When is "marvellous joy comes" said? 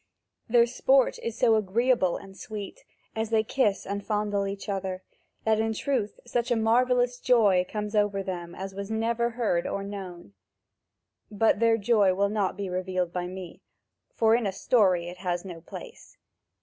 6.55-7.95